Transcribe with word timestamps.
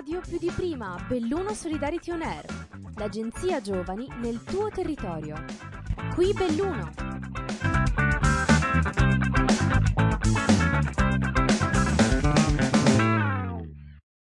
radio 0.00 0.20
più 0.26 0.38
di 0.38 0.50
prima, 0.56 0.96
Belluno 1.06 1.52
Solidarity 1.52 2.10
On 2.10 2.22
Air, 2.22 2.44
l'agenzia 2.96 3.60
giovani 3.60 4.08
nel 4.22 4.42
tuo 4.44 4.70
territorio. 4.74 5.44
Qui 6.14 6.32
Belluno. 6.32 6.90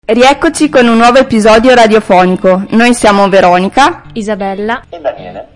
Rieccoci 0.04 0.70
con 0.70 0.88
un 0.88 0.97
nuovo 0.97 1.20
episodio 1.20 1.75
radiofonico. 1.75 2.66
Noi 2.70 2.96
siamo 2.96 3.30
Veronica, 3.30 4.02
Isabella 4.14 4.82
e 4.89 5.00
Daniele, 5.00 5.48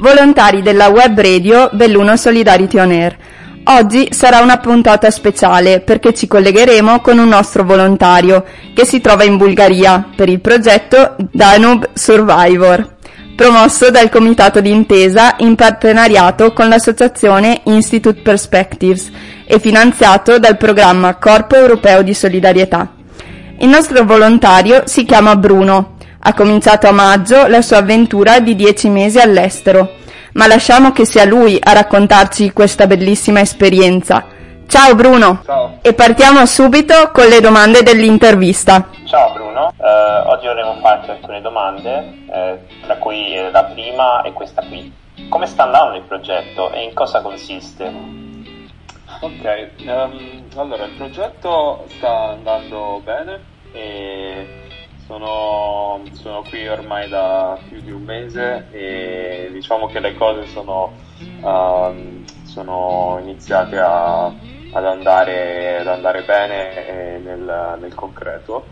volontari 0.00 0.60
della 0.60 0.88
web 0.88 1.18
radio 1.18 1.70
Belluno 1.72 2.14
Solidarity 2.14 2.78
On 2.78 2.90
Air. 2.90 3.18
Oggi 3.72 4.08
sarà 4.10 4.40
una 4.40 4.56
puntata 4.56 5.12
speciale 5.12 5.78
perché 5.78 6.12
ci 6.12 6.26
collegheremo 6.26 7.00
con 7.00 7.18
un 7.18 7.28
nostro 7.28 7.62
volontario 7.62 8.44
che 8.74 8.84
si 8.84 9.00
trova 9.00 9.22
in 9.22 9.36
Bulgaria 9.36 10.08
per 10.16 10.28
il 10.28 10.40
progetto 10.40 11.14
Danube 11.30 11.90
Survivor, 11.92 12.96
promosso 13.36 13.92
dal 13.92 14.08
Comitato 14.08 14.60
d'Intesa 14.60 15.36
in 15.38 15.54
partenariato 15.54 16.52
con 16.52 16.68
l'associazione 16.68 17.60
Institute 17.66 18.22
Perspectives 18.22 19.08
e 19.46 19.60
finanziato 19.60 20.40
dal 20.40 20.56
programma 20.56 21.14
Corpo 21.14 21.54
Europeo 21.54 22.02
di 22.02 22.12
Solidarietà. 22.12 22.92
Il 23.60 23.68
nostro 23.68 24.04
volontario 24.04 24.82
si 24.86 25.04
chiama 25.04 25.36
Bruno. 25.36 25.94
Ha 26.18 26.34
cominciato 26.34 26.88
a 26.88 26.92
maggio 26.92 27.46
la 27.46 27.62
sua 27.62 27.76
avventura 27.76 28.40
di 28.40 28.56
10 28.56 28.88
mesi 28.88 29.20
all'estero 29.20 29.98
ma 30.34 30.46
lasciamo 30.46 30.92
che 30.92 31.04
sia 31.04 31.24
lui 31.24 31.58
a 31.60 31.72
raccontarci 31.72 32.52
questa 32.52 32.86
bellissima 32.86 33.40
esperienza. 33.40 34.24
Ciao 34.66 34.94
Bruno! 34.94 35.42
Ciao! 35.44 35.78
E 35.82 35.94
partiamo 35.94 36.46
subito 36.46 37.10
con 37.12 37.26
le 37.26 37.40
domande 37.40 37.82
dell'intervista. 37.82 38.88
Ciao 39.04 39.32
Bruno, 39.32 39.72
eh, 39.76 40.28
oggi 40.28 40.46
avremo 40.46 40.76
fatto 40.80 41.10
alcune 41.10 41.40
domande, 41.40 42.14
eh, 42.32 42.58
tra 42.82 42.96
cui 42.96 43.34
eh, 43.34 43.50
la 43.50 43.64
prima 43.64 44.22
è 44.22 44.32
questa 44.32 44.62
qui. 44.62 44.92
Come 45.28 45.46
sta 45.46 45.64
andando 45.64 45.96
il 45.96 46.02
progetto 46.02 46.70
e 46.72 46.84
in 46.84 46.94
cosa 46.94 47.20
consiste? 47.20 47.92
Ok, 49.22 49.70
um, 49.84 50.44
allora 50.56 50.84
il 50.84 50.92
progetto 50.96 51.84
sta 51.88 52.30
andando 52.30 53.02
bene 53.04 53.40
e 53.72 54.59
sono, 55.10 56.00
sono, 56.12 56.42
qui 56.48 56.68
ormai 56.68 57.08
da 57.08 57.58
più 57.68 57.80
di 57.80 57.90
un 57.90 58.02
mese 58.04 58.68
e 58.70 59.50
diciamo 59.50 59.88
che 59.88 59.98
le 59.98 60.14
cose 60.14 60.46
sono, 60.46 60.92
uh, 61.40 62.24
sono 62.44 63.18
iniziate 63.20 63.76
a, 63.76 64.26
ad, 64.26 64.84
andare, 64.84 65.80
ad, 65.80 65.88
andare, 65.88 66.22
bene 66.22 67.18
nel, 67.18 67.78
nel, 67.80 67.92
concreto 67.92 68.64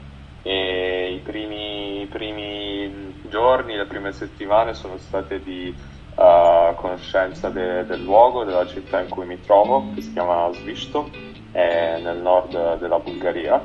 e 0.43 1.13
i 1.13 1.19
primi, 1.19 2.03
i 2.03 2.07
primi, 2.07 3.17
giorni, 3.29 3.75
le 3.75 3.87
prime 3.87 4.13
settimane 4.13 4.75
sono 4.75 4.97
state 4.99 5.43
di 5.43 5.75
uh, 6.15 6.75
conoscenza 6.77 7.49
de, 7.49 7.85
del 7.85 8.05
luogo, 8.05 8.45
della 8.45 8.67
città 8.69 9.01
in 9.01 9.09
cui 9.09 9.27
mi 9.27 9.41
trovo, 9.41 9.91
che 9.93 10.03
si 10.03 10.13
chiama 10.13 10.49
Svisto, 10.53 11.11
nel 11.51 12.21
nord 12.23 12.79
della 12.79 13.01
Bulgaria. 13.01 13.61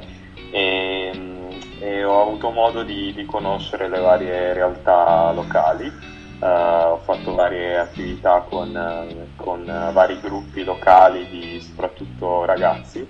E, 0.49 1.32
e 1.79 2.03
ho 2.03 2.21
avuto 2.21 2.51
modo 2.51 2.83
di, 2.83 3.13
di 3.13 3.25
conoscere 3.25 3.89
le 3.89 3.99
varie 3.99 4.53
realtà 4.53 5.31
locali. 5.31 5.91
Uh, 6.39 6.45
ho 6.91 6.97
fatto 6.97 7.35
varie 7.35 7.77
attività 7.77 8.45
con, 8.49 8.69
uh, 8.75 9.41
con 9.41 9.61
uh, 9.61 9.93
vari 9.93 10.19
gruppi 10.19 10.65
locali 10.65 11.25
di 11.29 11.61
soprattutto 11.61 12.43
ragazzi 12.43 13.07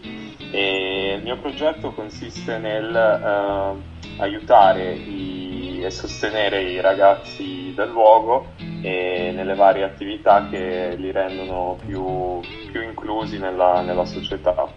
e 0.52 1.16
il 1.18 1.24
mio 1.24 1.40
progetto 1.40 1.94
consiste 1.94 2.60
nel 2.60 3.82
aiutare 4.18 4.94
i, 4.94 5.82
e 5.84 5.90
sostenere 5.90 6.62
i 6.62 6.80
ragazzi 6.80 7.74
del 7.76 7.90
luogo 7.90 8.48
e 8.58 9.32
nelle 9.34 9.56
varie 9.56 9.84
attività 9.84 10.48
che 10.50 10.96
li 10.98 11.12
rendono 11.12 11.78
più, 11.86 12.40
più 12.72 12.82
inclusi 12.82 13.40
nella, 13.40 13.82
nella 13.82 14.06
società. 14.06 14.72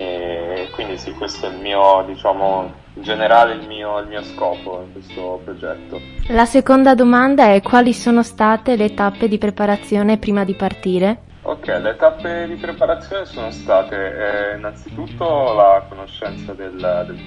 E 0.00 0.70
quindi 0.72 0.96
sì, 0.96 1.12
questo 1.12 1.44
è 1.44 1.50
il 1.50 1.58
mio, 1.58 2.02
diciamo, 2.06 2.72
in 2.94 3.02
generale 3.02 3.52
il 3.52 3.66
mio, 3.66 3.98
il 3.98 4.06
mio 4.06 4.22
scopo 4.22 4.80
in 4.80 4.92
questo 4.92 5.42
progetto. 5.44 6.00
La 6.28 6.46
seconda 6.46 6.94
domanda 6.94 7.52
è 7.52 7.60
quali 7.60 7.92
sono 7.92 8.22
state 8.22 8.76
le 8.76 8.94
tappe 8.94 9.28
di 9.28 9.36
preparazione 9.36 10.16
prima 10.16 10.44
di 10.44 10.54
partire? 10.54 11.18
Ok, 11.42 11.66
le 11.66 11.96
tappe 11.96 12.46
di 12.46 12.54
preparazione 12.54 13.26
sono 13.26 13.50
state 13.50 14.52
eh, 14.52 14.56
innanzitutto 14.56 15.52
la 15.52 15.84
conoscenza 15.86 16.54
del, 16.54 16.76
del, 17.06 17.20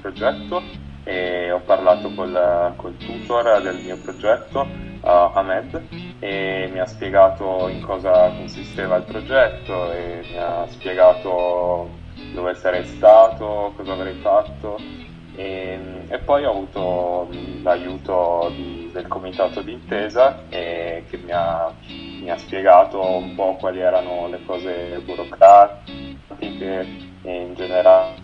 progetto 0.00 0.62
e 1.04 1.50
ho 1.50 1.60
parlato 1.60 2.10
col, 2.14 2.72
col 2.76 2.96
tutor 2.96 3.60
del 3.60 3.82
mio 3.84 3.98
progetto, 3.98 4.60
uh, 4.60 5.06
Ahmed, 5.06 5.82
e 6.20 6.70
mi 6.72 6.80
ha 6.80 6.86
spiegato 6.86 7.68
in 7.68 7.82
cosa 7.82 8.30
consisteva 8.30 8.96
il 8.96 9.02
progetto 9.02 9.92
e 9.92 10.24
mi 10.30 10.38
ha 10.38 10.66
spiegato 10.68 12.02
dove 12.32 12.54
sarei 12.54 12.84
stato, 12.84 13.72
cosa 13.76 13.92
avrei 13.92 14.14
fatto 14.14 14.78
e, 15.36 15.78
e 16.08 16.18
poi 16.18 16.44
ho 16.44 16.50
avuto 16.50 17.28
l'aiuto 17.62 18.52
di, 18.54 18.90
del 18.92 19.08
comitato 19.08 19.62
d'intesa 19.62 20.44
eh, 20.48 21.04
che 21.08 21.16
mi 21.16 21.32
ha, 21.32 21.72
mi 21.88 22.30
ha, 22.30 22.38
spiegato 22.38 23.00
un 23.04 23.34
po' 23.34 23.56
quali 23.56 23.80
erano 23.80 24.28
le 24.28 24.44
cose 24.44 25.00
burocratiche 25.04 26.86
e 27.22 27.40
in 27.40 27.54
generale 27.54 28.22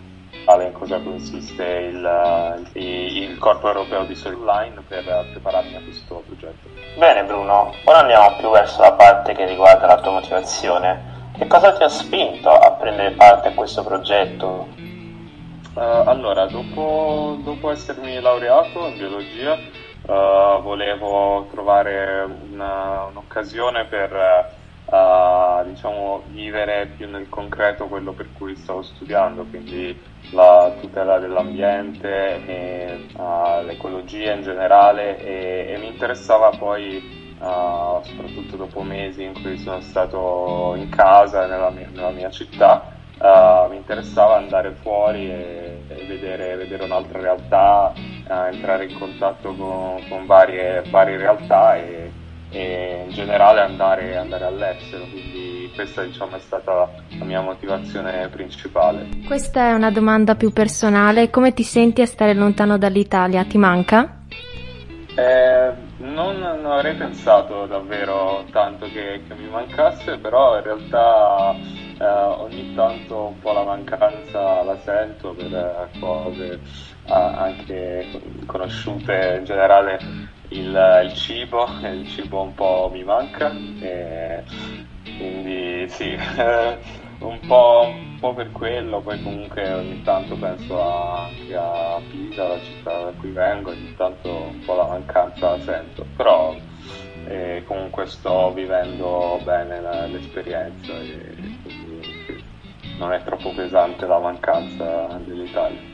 in 0.65 0.71
cosa 0.73 0.99
consiste 0.99 1.63
il, 1.63 2.69
il, 2.73 3.17
il 3.29 3.37
corpo 3.37 3.67
europeo 3.67 4.05
di 4.05 4.15
Solid 4.15 4.39
Online 4.39 4.81
per 4.87 5.03
prepararmi 5.31 5.75
a 5.75 5.81
questo 5.81 6.23
progetto. 6.25 6.67
Bene 6.97 7.23
Bruno, 7.23 7.73
ora 7.85 7.99
andiamo 7.99 8.35
più 8.37 8.49
verso 8.49 8.81
la 8.81 8.93
parte 8.93 9.33
che 9.33 9.45
riguarda 9.45 9.87
la 9.87 9.99
tua 9.99 10.11
motivazione. 10.11 11.10
Che 11.41 11.47
cosa 11.47 11.73
ti 11.73 11.81
ha 11.81 11.87
spinto 11.87 12.51
a 12.51 12.73
prendere 12.73 13.15
parte 13.15 13.47
a 13.47 13.53
questo 13.53 13.83
progetto? 13.83 14.67
Uh, 15.73 15.79
allora, 16.05 16.45
dopo, 16.45 17.39
dopo, 17.43 17.71
essermi 17.71 18.21
laureato 18.21 18.85
in 18.85 18.95
biologia, 18.95 19.53
uh, 19.53 20.61
volevo 20.61 21.47
trovare 21.49 22.27
una, 22.51 23.05
un'occasione 23.05 23.85
per 23.85 24.53
uh, 24.85 25.67
diciamo, 25.67 26.25
vivere 26.27 26.91
più 26.95 27.09
nel 27.09 27.27
concreto 27.27 27.87
quello 27.87 28.11
per 28.11 28.27
cui 28.33 28.55
stavo 28.55 28.83
studiando, 28.83 29.43
quindi 29.45 29.99
la 30.33 30.75
tutela 30.79 31.17
dell'ambiente 31.17 32.45
e 32.45 33.05
l'ecologia 33.63 34.33
in 34.33 34.43
generale 34.43 35.17
e, 35.17 35.73
e 35.73 35.77
mi 35.79 35.87
interessava 35.87 36.51
poi 36.51 37.20
uh, 37.41 38.03
soprattutto 38.03 38.55
dopo 38.55 38.81
mesi 38.83 39.23
in 39.23 39.33
cui 39.41 39.57
sono 39.57 39.81
stato 39.81 40.75
in 40.77 40.89
casa 40.89 41.47
nella 41.47 41.71
mia, 41.71 41.87
nella 41.91 42.11
mia 42.11 42.29
città, 42.29 42.93
uh, 43.17 43.69
mi 43.69 43.77
interessava 43.77 44.37
andare 44.37 44.75
fuori 44.81 45.29
e, 45.29 45.83
e 45.87 46.05
vedere, 46.05 46.55
vedere, 46.55 46.83
un'altra 46.83 47.19
realtà, 47.19 47.93
uh, 47.95 48.53
entrare 48.53 48.85
in 48.85 48.97
contatto 48.97 49.53
con, 49.55 50.01
con 50.07 50.25
varie, 50.25 50.83
varie, 50.89 51.17
realtà 51.17 51.75
e, 51.77 52.11
e 52.51 53.03
in 53.07 53.11
generale 53.11 53.61
andare, 53.61 54.15
andare 54.15 54.45
all'estero. 54.45 55.05
Quindi 55.05 55.71
questa 55.73 56.03
diciamo, 56.03 56.35
è 56.35 56.39
stata 56.39 56.89
la 57.17 57.25
mia 57.25 57.41
motivazione 57.41 58.27
principale. 58.29 59.07
Questa 59.25 59.69
è 59.69 59.73
una 59.73 59.91
domanda 59.91 60.35
più 60.35 60.51
personale. 60.51 61.29
Come 61.29 61.53
ti 61.53 61.63
senti 61.63 62.01
a 62.01 62.05
stare 62.05 62.33
lontano 62.33 62.77
dall'Italia? 62.77 63.43
Ti 63.45 63.57
manca? 63.57 64.19
Eh, 65.15 65.89
non, 66.01 66.39
non, 66.39 66.65
avrei 66.65 66.95
pensato 66.95 67.65
davvero 67.65 68.45
tanto 68.51 68.85
che, 68.87 69.23
che 69.27 69.35
mi 69.35 69.47
mancasse, 69.47 70.17
però 70.17 70.57
in 70.57 70.63
realtà 70.63 71.55
eh, 71.99 72.05
ogni 72.05 72.73
tanto 72.73 73.27
un 73.27 73.39
po' 73.39 73.53
la 73.53 73.63
mancanza 73.63 74.63
la 74.63 74.77
sento 74.79 75.33
per 75.33 75.53
eh, 75.53 75.99
cose 75.99 76.53
eh, 76.53 77.13
anche 77.13 78.21
conosciute 78.45 79.37
in 79.39 79.45
generale 79.45 79.99
il, 80.49 81.01
il, 81.05 81.13
cibo, 81.13 81.67
il 81.83 82.07
cibo 82.07 82.41
un 82.41 82.53
po' 82.53 82.89
mi 82.91 83.03
manca, 83.03 83.51
e 83.79 84.43
quindi 85.17 85.87
sì. 85.89 86.17
un 87.21 87.39
po', 87.47 87.93
un 87.93 88.17
po', 88.19 88.33
per 88.33 88.51
quello, 88.51 88.99
poi 89.01 89.21
comunque 89.21 89.73
ogni 89.73 90.01
tanto 90.01 90.35
penso 90.35 90.81
anche 90.81 91.55
a 91.55 91.99
Pisa, 92.09 92.47
la 92.47 92.59
città 92.59 93.03
da 93.03 93.11
cui 93.19 93.31
vengo, 93.31 93.69
ogni 93.71 93.93
tanto 93.95 94.29
un 94.29 94.59
po' 94.65 94.75
la 94.75 94.87
mancanza 94.87 95.51
la 95.51 95.59
sento, 95.59 96.05
però 96.15 96.55
eh, 97.27 97.63
comunque 97.65 98.07
sto 98.07 98.51
vivendo 98.53 99.39
bene 99.43 99.79
la, 99.81 100.05
l'esperienza 100.07 100.93
e 100.93 101.35
quindi 101.61 102.43
non 102.97 103.13
è 103.13 103.23
troppo 103.23 103.51
pesante 103.51 104.05
la 104.05 104.19
mancanza 104.19 105.19
dell'Italia. 105.23 105.89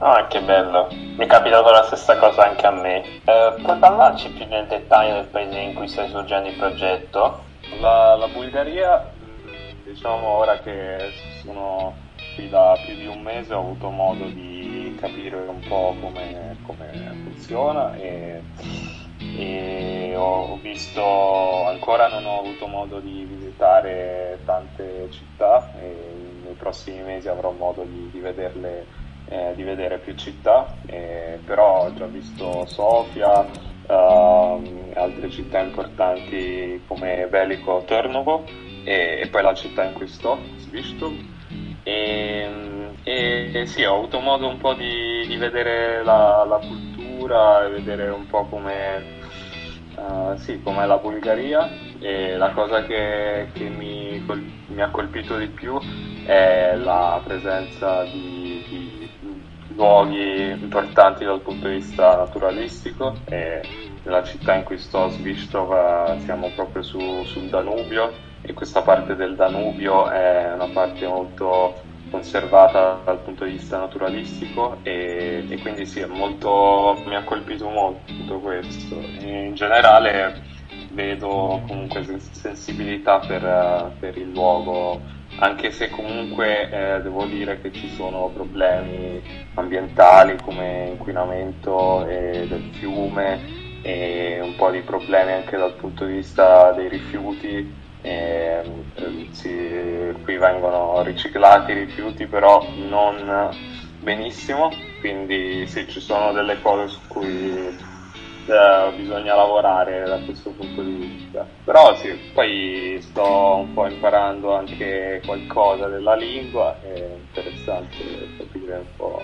Ah, 0.00 0.26
che 0.28 0.40
bello, 0.40 0.88
mi 0.90 1.24
è 1.24 1.26
capitato 1.26 1.70
la 1.70 1.82
stessa 1.84 2.16
cosa 2.18 2.46
anche 2.46 2.66
a 2.66 2.70
me. 2.70 3.02
Eh, 3.24 3.54
puoi 3.62 3.78
parlarci 3.78 4.30
più 4.30 4.46
nel 4.46 4.66
dettaglio 4.66 5.14
del 5.14 5.26
paese 5.26 5.58
in 5.58 5.74
cui 5.74 5.88
stai 5.88 6.08
svolgendo 6.08 6.48
il 6.48 6.56
progetto? 6.56 7.46
La, 7.80 8.14
la 8.14 8.28
Bulgaria 8.28 9.12
diciamo 9.88 10.26
ora 10.26 10.58
che 10.60 11.10
sono 11.42 11.94
qui 12.34 12.48
da 12.48 12.78
più 12.84 12.94
di 12.94 13.06
un 13.06 13.22
mese 13.22 13.54
ho 13.54 13.60
avuto 13.60 13.88
modo 13.88 14.26
di 14.26 14.94
capire 15.00 15.36
un 15.36 15.60
po' 15.66 15.94
come, 16.00 16.56
come 16.66 16.90
funziona 17.24 17.96
e, 17.96 18.42
e 19.36 20.14
ho, 20.14 20.58
visto, 20.60 21.64
ancora 21.66 22.08
non 22.08 22.26
ho 22.26 22.40
avuto 22.40 22.66
modo 22.66 23.00
di 23.00 23.24
visitare 23.24 24.38
tante 24.44 25.08
città 25.10 25.72
e 25.80 25.96
nei 26.44 26.54
prossimi 26.54 27.00
mesi 27.02 27.28
avrò 27.28 27.50
modo 27.50 27.82
di, 27.84 28.10
di 28.10 28.20
vederle, 28.20 28.86
eh, 29.28 29.52
di 29.54 29.62
vedere 29.62 29.98
più 29.98 30.14
città, 30.14 30.76
eh, 30.86 31.38
però 31.44 31.86
ho 31.86 31.94
già 31.94 32.06
visto 32.06 32.66
Sofia, 32.66 33.40
uh, 33.40 34.92
altre 34.94 35.30
città 35.30 35.60
importanti 35.60 36.82
come 36.86 37.26
Belico 37.28 37.82
Tornovo 37.86 38.67
e, 38.84 39.20
e, 39.22 39.28
poi 39.28 39.42
la 39.42 39.54
città 39.54 39.84
in 39.84 39.92
cui 39.92 40.08
sto, 40.08 40.38
Svistum. 40.56 41.36
E, 41.82 42.90
e, 43.04 43.66
sì, 43.66 43.84
ho 43.84 43.94
avuto 43.94 44.20
modo 44.20 44.46
un 44.46 44.58
po' 44.58 44.74
di, 44.74 45.26
di 45.26 45.36
vedere 45.36 46.02
la, 46.04 46.44
la, 46.46 46.58
cultura 46.58 47.64
e 47.64 47.70
vedere 47.70 48.10
un 48.10 48.26
po' 48.26 48.44
come 48.46 49.04
uh, 49.96 50.36
sì, 50.36 50.60
com'è 50.62 50.84
la 50.86 50.98
Bulgaria. 50.98 51.68
E 52.00 52.36
la 52.36 52.50
cosa 52.50 52.84
che, 52.84 53.48
che 53.52 53.68
mi, 53.68 54.22
mi, 54.66 54.82
ha 54.82 54.90
colpito 54.90 55.36
di 55.36 55.48
più 55.48 55.78
è 56.24 56.74
la 56.76 57.20
presenza 57.24 58.04
di, 58.04 58.64
di 58.68 59.10
luoghi 59.74 60.50
importanti 60.50 61.24
dal 61.24 61.40
punto 61.40 61.68
di 61.68 61.74
vista 61.74 62.16
naturalistico. 62.16 63.16
E 63.24 63.62
nella 64.02 64.22
città 64.22 64.54
in 64.54 64.64
cui 64.64 64.78
sto, 64.78 65.08
Svistov, 65.08 66.18
siamo 66.18 66.50
proprio 66.54 66.82
su, 66.82 67.24
sul 67.24 67.48
Danubio 67.48 68.26
e 68.42 68.52
questa 68.52 68.82
parte 68.82 69.16
del 69.16 69.34
Danubio 69.34 70.08
è 70.08 70.52
una 70.52 70.68
parte 70.68 71.06
molto 71.06 71.74
conservata 72.10 73.00
dal 73.04 73.18
punto 73.20 73.44
di 73.44 73.52
vista 73.52 73.78
naturalistico 73.78 74.78
e, 74.82 75.44
e 75.48 75.58
quindi 75.58 75.86
sì, 75.86 76.04
molto, 76.06 77.02
mi 77.06 77.14
ha 77.14 77.24
colpito 77.24 77.68
molto 77.68 78.38
questo. 78.40 78.94
In 78.94 79.54
generale 79.54 80.42
vedo 80.92 81.62
comunque 81.66 82.02
sensibilità 82.30 83.18
per, 83.18 83.92
per 83.98 84.16
il 84.16 84.30
luogo, 84.30 85.00
anche 85.38 85.70
se 85.70 85.90
comunque 85.90 86.70
eh, 86.70 87.02
devo 87.02 87.24
dire 87.26 87.60
che 87.60 87.72
ci 87.72 87.88
sono 87.90 88.30
problemi 88.32 89.22
ambientali 89.54 90.36
come 90.42 90.88
inquinamento 90.92 92.04
del 92.06 92.70
fiume 92.72 93.66
e 93.82 94.40
un 94.42 94.56
po' 94.56 94.70
di 94.70 94.80
problemi 94.80 95.32
anche 95.32 95.56
dal 95.56 95.74
punto 95.74 96.04
di 96.04 96.14
vista 96.14 96.72
dei 96.72 96.88
rifiuti 96.88 97.86
e, 98.00 98.62
si, 99.32 99.48
ehm, 99.48 100.22
qui 100.22 100.36
vengono 100.36 101.02
riciclati 101.02 101.72
i 101.72 101.84
rifiuti 101.84 102.26
però 102.26 102.66
non 102.76 103.50
benissimo, 104.00 104.70
quindi 105.00 105.66
sì, 105.66 105.88
ci 105.88 106.00
sono 106.00 106.32
delle 106.32 106.60
cose 106.60 106.88
su 106.88 107.00
cui 107.08 107.66
eh, 108.48 108.92
bisogna 108.96 109.34
lavorare 109.34 110.04
da 110.04 110.18
questo 110.24 110.52
punto 110.52 110.82
di 110.82 110.94
vista. 110.94 111.46
Però 111.64 111.94
sì, 111.96 112.14
poi 112.32 112.98
sto 113.00 113.56
un 113.56 113.74
po' 113.74 113.86
imparando 113.86 114.54
anche 114.54 115.20
qualcosa 115.24 115.88
della 115.88 116.14
lingua, 116.14 116.80
è 116.80 117.10
interessante 117.14 118.36
capire 118.38 118.76
un 118.76 118.96
po'. 118.96 119.22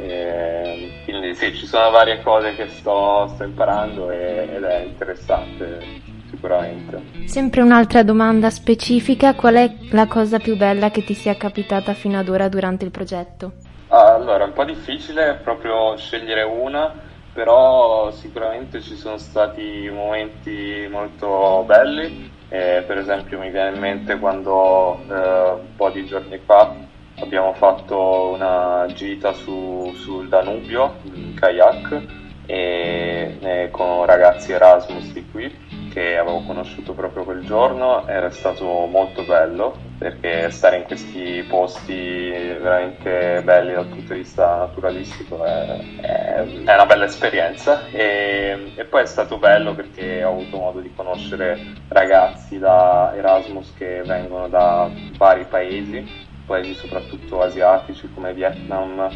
E, 0.00 1.02
quindi 1.04 1.34
sì, 1.34 1.54
ci 1.54 1.66
sono 1.66 1.90
varie 1.90 2.20
cose 2.22 2.54
che 2.54 2.68
sto, 2.68 3.28
sto 3.28 3.44
imparando 3.44 4.10
e, 4.10 4.48
ed 4.50 4.64
è 4.64 4.84
interessante 4.84 6.10
sicuramente. 6.32 7.02
Sempre 7.26 7.60
un'altra 7.60 8.02
domanda 8.02 8.50
specifica, 8.50 9.34
qual 9.34 9.54
è 9.54 9.70
la 9.90 10.06
cosa 10.06 10.38
più 10.38 10.56
bella 10.56 10.90
che 10.90 11.04
ti 11.04 11.14
sia 11.14 11.36
capitata 11.36 11.92
fino 11.92 12.18
ad 12.18 12.28
ora 12.28 12.48
durante 12.48 12.84
il 12.84 12.90
progetto? 12.90 13.52
Ah, 13.88 14.14
allora, 14.14 14.44
è 14.44 14.46
un 14.46 14.54
po' 14.54 14.64
difficile 14.64 15.38
proprio 15.42 15.94
scegliere 15.96 16.42
una, 16.42 16.92
però 17.32 18.10
sicuramente 18.10 18.80
ci 18.80 18.96
sono 18.96 19.18
stati 19.18 19.90
momenti 19.92 20.88
molto 20.90 21.62
belli, 21.66 22.30
eh, 22.48 22.82
per 22.86 22.98
esempio 22.98 23.38
mi 23.38 23.50
viene 23.50 23.74
in 23.74 23.80
mente 23.80 24.18
quando 24.18 24.98
eh, 25.08 25.14
un 25.14 25.76
po' 25.76 25.90
di 25.90 26.06
giorni 26.06 26.38
fa 26.44 26.74
abbiamo 27.20 27.52
fatto 27.52 28.32
una 28.34 28.86
gita 28.94 29.32
su, 29.32 29.92
sul 29.94 30.28
Danubio 30.28 30.96
in 31.14 31.34
kayak 31.34 32.02
e, 32.46 33.36
e 33.40 33.68
con 33.70 34.04
ragazzi 34.04 34.52
Erasmus 34.52 35.12
di 35.12 35.24
qui 35.30 35.61
che 35.92 36.16
avevo 36.16 36.42
conosciuto 36.44 36.94
proprio 36.94 37.24
quel 37.24 37.44
giorno 37.44 38.06
era 38.06 38.30
stato 38.30 38.64
molto 38.86 39.24
bello 39.24 39.76
perché 39.98 40.50
stare 40.50 40.78
in 40.78 40.84
questi 40.84 41.44
posti 41.46 42.30
veramente 42.30 43.42
belli 43.44 43.74
dal 43.74 43.86
punto 43.86 44.14
di 44.14 44.20
vista 44.20 44.56
naturalistico 44.56 45.44
è, 45.44 45.78
è, 46.00 46.44
una 46.64 46.86
bella 46.86 47.04
esperienza. 47.04 47.86
E, 47.90 48.72
e, 48.74 48.84
poi 48.84 49.02
è 49.02 49.06
stato 49.06 49.38
bello 49.38 49.74
perché 49.74 50.24
ho 50.24 50.30
avuto 50.30 50.56
modo 50.56 50.80
di 50.80 50.92
conoscere 50.94 51.58
ragazzi 51.88 52.58
da 52.58 53.12
Erasmus 53.14 53.74
che 53.76 54.02
vengono 54.04 54.48
da 54.48 54.90
vari 55.16 55.44
paesi, 55.44 56.04
paesi 56.46 56.74
soprattutto 56.74 57.42
asiatici 57.42 58.10
come 58.12 58.32
Vietnam, 58.32 59.08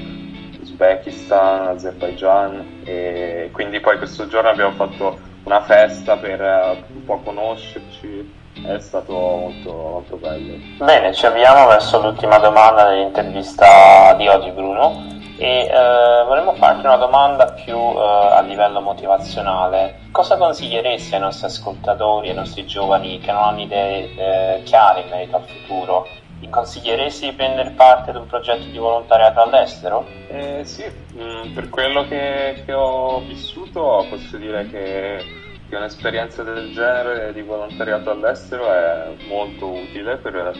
Uzbekistan, 0.60 1.68
Azerbaijan 1.68 2.82
e 2.84 3.48
quindi 3.52 3.80
poi 3.80 3.96
questo 3.96 4.28
giorno 4.28 4.50
abbiamo 4.50 4.72
fatto 4.72 5.34
una 5.46 5.62
festa 5.62 6.16
per 6.16 6.40
uh, 6.40 6.92
un 6.92 7.04
po' 7.04 7.20
conoscerci, 7.20 8.34
è 8.66 8.78
stato 8.80 9.12
molto, 9.12 9.72
molto 9.72 10.16
bello. 10.16 10.56
Bene, 10.78 11.14
ci 11.14 11.24
avviamo 11.24 11.68
verso 11.68 12.00
l'ultima 12.00 12.38
domanda 12.38 12.88
dell'intervista 12.88 14.14
di 14.14 14.26
oggi 14.26 14.50
Bruno 14.50 15.14
e 15.38 15.66
eh, 15.66 16.24
vorremmo 16.24 16.54
farti 16.54 16.86
una 16.86 16.96
domanda 16.96 17.52
più 17.52 17.76
eh, 17.76 18.28
a 18.32 18.40
livello 18.40 18.80
motivazionale. 18.80 20.00
Cosa 20.10 20.36
consiglieresti 20.36 21.14
ai 21.14 21.20
nostri 21.20 21.46
ascoltatori, 21.46 22.30
ai 22.30 22.34
nostri 22.34 22.66
giovani 22.66 23.18
che 23.18 23.32
non 23.32 23.42
hanno 23.42 23.60
idee 23.60 24.14
eh, 24.16 24.62
chiare 24.64 25.02
in 25.02 25.08
merito 25.10 25.36
al 25.36 25.44
futuro? 25.44 26.08
Mi 26.38 26.50
consiglieresti 26.50 27.30
di 27.30 27.32
prendere 27.32 27.70
parte 27.70 28.10
ad 28.10 28.16
un 28.16 28.26
progetto 28.26 28.64
di 28.64 28.76
volontariato 28.76 29.40
all'estero? 29.40 30.06
Eh, 30.28 30.64
sì, 30.64 30.84
mm, 31.14 31.54
per 31.54 31.70
quello 31.70 32.06
che, 32.06 32.62
che, 32.64 32.72
ho 32.74 33.20
vissuto 33.20 34.04
posso 34.10 34.36
dire 34.36 34.68
che, 34.68 35.24
che, 35.68 35.76
un'esperienza 35.76 36.42
del 36.42 36.72
genere 36.72 37.32
di 37.32 37.42
volontariato 37.42 38.10
all'estero 38.10 38.72
è 38.72 39.14
molto 39.28 39.72
utile 39.72 40.18
per 40.18 40.52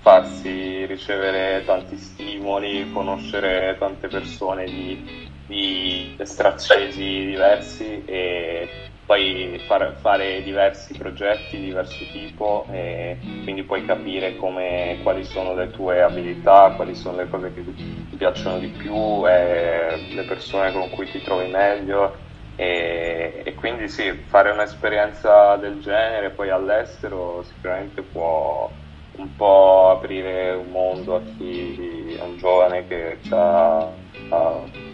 farsi 0.00 0.84
ricevere 0.86 1.62
tanti 1.64 1.96
stimoli, 1.96 2.90
conoscere 2.92 3.76
tante 3.78 4.08
persone 4.08 4.64
di, 4.64 5.30
di 5.46 6.16
estrazioni 6.18 6.90
diversi 7.26 8.04
e 8.04 8.68
poi 9.04 9.60
far, 9.66 9.96
fare 10.00 10.42
diversi 10.42 10.96
progetti 10.96 11.58
di 11.58 11.66
diverso 11.66 12.04
tipo 12.12 12.66
e 12.70 13.18
quindi 13.42 13.62
puoi 13.64 13.84
capire 13.84 14.36
come, 14.36 14.98
quali 15.02 15.24
sono 15.24 15.54
le 15.54 15.70
tue 15.70 16.02
abilità, 16.02 16.72
quali 16.74 16.94
sono 16.94 17.18
le 17.18 17.28
cose 17.28 17.52
che 17.52 17.62
ti 17.74 18.16
piacciono 18.16 18.58
di 18.58 18.68
più, 18.68 19.24
le 19.24 20.24
persone 20.26 20.72
con 20.72 20.88
cui 20.90 21.10
ti 21.10 21.20
trovi 21.20 21.48
meglio 21.48 22.30
e, 22.56 23.42
e, 23.44 23.54
quindi 23.54 23.88
sì, 23.88 24.12
fare 24.26 24.50
un'esperienza 24.50 25.56
del 25.56 25.80
genere 25.80 26.30
poi 26.30 26.50
all'estero 26.50 27.42
sicuramente 27.44 28.02
può 28.02 28.70
un 29.16 29.36
po' 29.36 29.90
aprire 29.90 30.52
un 30.52 30.70
mondo 30.70 31.16
a 31.16 31.20
chi 31.36 32.16
è 32.18 32.22
un 32.22 32.36
giovane 32.38 32.86
che 32.86 33.18
sa 33.22 33.90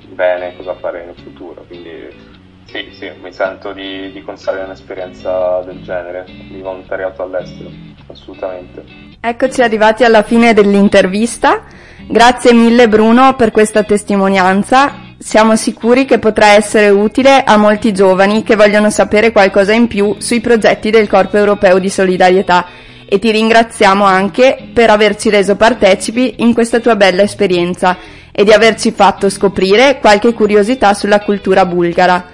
bene 0.09 0.57
cosa 0.57 0.75
fare 0.75 1.05
nel 1.05 1.15
futuro. 1.17 1.65
Quindi 1.67 2.37
sì, 2.65 2.89
sì, 2.93 3.11
mi 3.23 3.33
sento 3.33 3.73
di, 3.73 4.13
di 4.13 4.23
consigliare 4.23 4.65
un'esperienza 4.65 5.61
del 5.61 5.83
genere, 5.83 6.25
di 6.27 6.61
volontariato 6.61 7.23
all'estero, 7.23 7.71
assolutamente. 8.09 8.85
Eccoci 9.21 9.63
arrivati 9.63 10.05
alla 10.05 10.23
fine 10.23 10.53
dell'intervista. 10.53 11.65
Grazie 12.07 12.53
mille 12.53 12.89
Bruno 12.89 13.35
per 13.37 13.51
questa 13.53 13.85
testimonianza. 13.85 15.08
Siamo 15.21 15.57
sicuri 15.57 16.05
che 16.05 16.21
potrà 16.21 16.53
essere 16.53 16.91
utile 16.91 17.43
a 17.43 17.57
molti 17.57 17.93
giovani 17.93 18.45
che 18.45 18.55
vogliono 18.55 18.89
sapere 18.89 19.33
qualcosa 19.33 19.73
in 19.73 19.89
più 19.89 20.15
sui 20.19 20.41
progetti 20.41 20.91
del 20.91 21.09
Corpo 21.09 21.37
Europeo 21.37 21.81
di 21.81 21.91
Solidarietà 21.91 22.67
e 23.05 23.19
ti 23.19 23.33
ringraziamo 23.33 24.05
anche 24.05 24.69
per 24.73 24.91
averci 24.91 25.29
reso 25.29 25.57
partecipi 25.57 26.37
in 26.39 26.55
questa 26.55 26.79
tua 26.79 26.95
bella 26.95 27.23
esperienza 27.23 27.97
e 28.31 28.45
di 28.45 28.53
averci 28.53 28.93
fatto 28.93 29.29
scoprire 29.29 29.99
qualche 29.99 30.33
curiosità 30.33 30.95
sulla 30.95 31.19
cultura 31.21 31.67
bulgara. 31.67 32.25